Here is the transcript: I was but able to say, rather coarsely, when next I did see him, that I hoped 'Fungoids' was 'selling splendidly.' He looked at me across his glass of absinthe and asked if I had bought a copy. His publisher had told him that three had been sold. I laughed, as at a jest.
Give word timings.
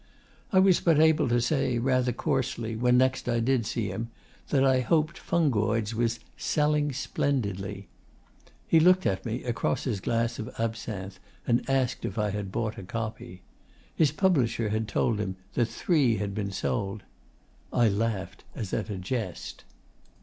I 0.51 0.57
was 0.57 0.79
but 0.79 0.99
able 0.99 1.29
to 1.29 1.39
say, 1.39 1.77
rather 1.77 2.11
coarsely, 2.11 2.75
when 2.75 2.97
next 2.97 3.29
I 3.29 3.39
did 3.39 3.67
see 3.67 3.89
him, 3.89 4.09
that 4.49 4.65
I 4.65 4.79
hoped 4.79 5.15
'Fungoids' 5.19 5.93
was 5.93 6.19
'selling 6.37 6.91
splendidly.' 6.91 7.87
He 8.67 8.79
looked 8.79 9.05
at 9.05 9.27
me 9.27 9.43
across 9.43 9.83
his 9.83 9.99
glass 9.99 10.39
of 10.39 10.49
absinthe 10.57 11.19
and 11.45 11.63
asked 11.69 12.03
if 12.03 12.17
I 12.17 12.31
had 12.31 12.51
bought 12.51 12.79
a 12.79 12.83
copy. 12.83 13.43
His 13.93 14.11
publisher 14.11 14.69
had 14.69 14.87
told 14.87 15.19
him 15.19 15.35
that 15.53 15.67
three 15.67 16.17
had 16.17 16.33
been 16.33 16.49
sold. 16.49 17.03
I 17.71 17.87
laughed, 17.87 18.43
as 18.55 18.73
at 18.73 18.89
a 18.89 18.97
jest. 18.97 19.65